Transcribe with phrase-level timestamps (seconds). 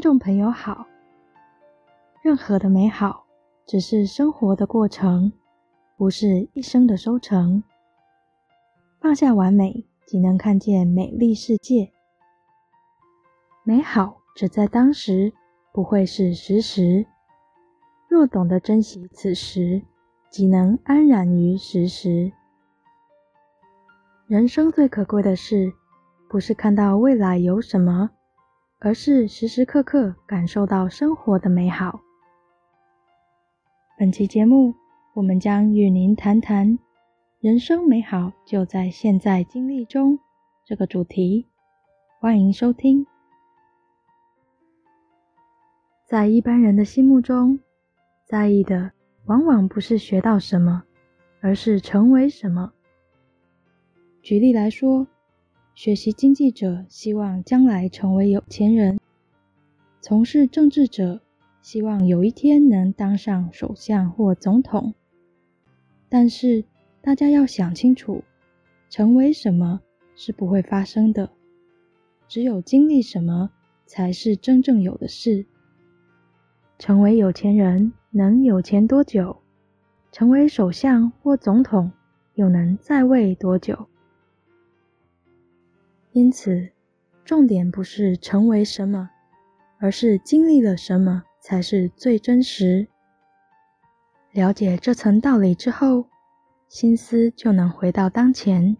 [0.00, 0.86] 听众朋友好。
[2.22, 3.26] 任何的美好，
[3.66, 5.30] 只是生活的过程，
[5.98, 7.62] 不是一生的收成。
[8.98, 11.92] 放下完美，即能看见美丽世界。
[13.62, 15.34] 美好只在当时，
[15.70, 17.04] 不会是时时。
[18.08, 19.82] 若懂得珍惜此时，
[20.30, 22.32] 即能安然于时时。
[24.26, 25.70] 人生最可贵的事，
[26.26, 28.08] 不是看到未来有什么，
[28.82, 32.00] 而是时时刻刻感受到生活的美好。
[33.98, 34.74] 本期节目，
[35.12, 36.78] 我们将与您谈谈
[37.40, 40.18] “人生美好就在现在经历中”
[40.64, 41.46] 这个主题。
[42.20, 43.06] 欢迎收听。
[46.06, 47.60] 在一般人的心目中，
[48.24, 48.92] 在意的
[49.26, 50.84] 往往不是学到什么，
[51.42, 52.72] 而是成为什么。
[54.22, 55.06] 举例来说，
[55.82, 59.00] 学习经济者希望将来成为有钱人，
[60.02, 61.22] 从事政治者，
[61.62, 64.92] 希望有一天能当上首相或总统，
[66.10, 66.62] 但是
[67.00, 68.22] 大家要想清楚，
[68.90, 69.80] 成为什么
[70.14, 71.30] 是不会发生的，
[72.28, 73.50] 只有经历什么
[73.86, 75.46] 才是真正有的事。
[76.78, 79.34] 成为有钱人能有钱多久？
[80.12, 81.90] 成为首相或总统
[82.34, 83.86] 又能在位多久？
[86.12, 86.70] 因此，
[87.24, 89.10] 重点不是成为什么，
[89.78, 91.24] 而是经历了什么。
[91.42, 92.86] 才是最真实。
[94.32, 96.04] 了解这层道理之后，
[96.68, 98.76] 心思就能回到当前，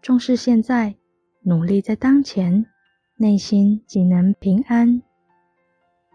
[0.00, 0.94] 重视现在，
[1.42, 2.66] 努力在当前，
[3.16, 5.02] 内心即能平安。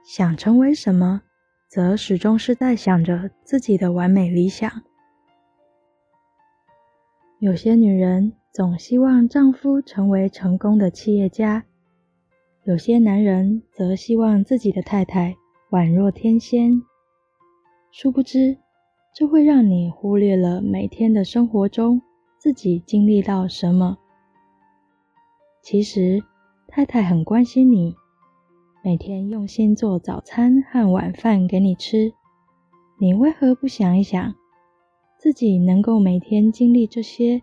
[0.06, 1.22] 想成为什么，
[1.67, 4.72] 则始终是在想着自己的完美理想。
[7.39, 11.63] 有些女人总希望丈夫成为成功的企业家，
[12.66, 15.38] 有些男人则希望自己的太太。
[15.69, 16.81] 宛若天仙，
[17.94, 18.57] 殊不知，
[19.16, 22.01] 这会让你忽略了每天的生活中
[22.38, 23.97] 自己经历到什么。
[25.63, 26.22] 其实，
[26.67, 27.95] 太太很关心你，
[28.84, 32.11] 每天用心做早餐和晚饭给你吃，
[33.00, 34.35] 你为何不想一想，
[35.17, 37.41] 自己能够每天经历这些，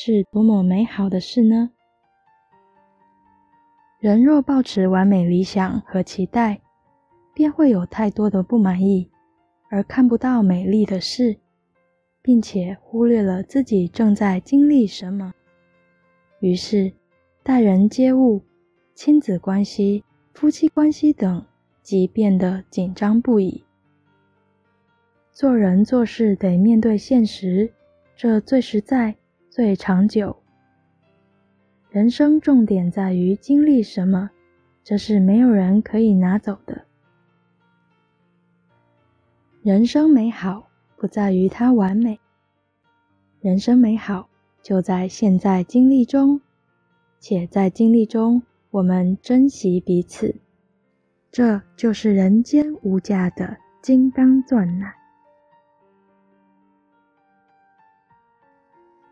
[0.00, 1.72] 是多么美好的事呢？
[3.98, 6.60] 人若抱持完美理想和期待，
[7.34, 9.10] 便会有太多的不满意，
[9.68, 11.36] 而看不到美丽的事，
[12.22, 15.34] 并且忽略了自己正在经历什么。
[16.38, 16.92] 于是，
[17.42, 18.40] 待人接物、
[18.94, 21.44] 亲子关系、夫妻关系等
[21.82, 23.64] 即变得紧张不已。
[25.32, 27.72] 做人做事得面对现实，
[28.14, 29.16] 这最实在、
[29.58, 30.36] 最长久。
[31.90, 34.30] 人生重点在于经历什么，
[34.84, 36.84] 这是没有人可以拿走的。
[39.60, 42.20] 人生美好不在于它完美，
[43.40, 44.28] 人生美好
[44.62, 46.40] 就在现在经历中，
[47.18, 48.40] 且在经历中
[48.70, 50.36] 我们珍惜彼此，
[51.32, 54.94] 这就是人间无价的金刚钻奶。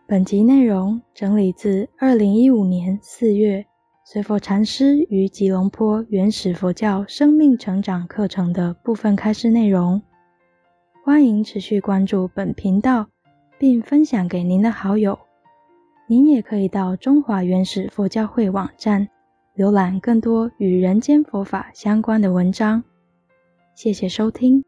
[0.08, 3.66] 本集内容整理自二零一五年四月
[4.04, 10.00] 随佛禅师于吉隆坡原始佛教生命成长课程的部分开示内容。
[11.04, 13.08] 欢迎持续关注本频道，
[13.58, 15.18] 并分享给您的好友。
[16.06, 19.08] 您也可以到中华原始佛教会网站
[19.56, 22.84] 浏览更多与人间佛法相关的文章。
[23.74, 24.65] 谢谢收听。